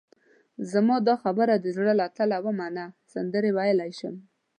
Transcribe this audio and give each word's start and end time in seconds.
زما 0.71 0.97
دا 1.07 1.15
خبره 1.23 1.53
د 1.59 1.65
زړه 1.77 1.93
له 1.99 2.07
تله 2.17 2.37
ومنه، 2.45 2.85
سندرې 3.13 3.51
ویلای 3.57 3.91
شم. 3.99 4.15